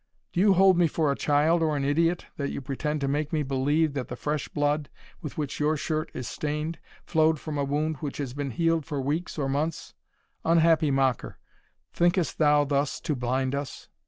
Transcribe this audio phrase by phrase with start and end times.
[0.33, 3.31] Do you hold me for a child or an idiot, that you pretend to make
[3.31, 4.89] me believe that the fresh blood
[5.21, 8.99] with which your shirt is stained, flowed from a wound which has been healed for
[8.99, 9.93] weeks or months?
[10.43, 11.37] Unhappy mocker,
[11.93, 13.89] thinkest thou thus to blind us?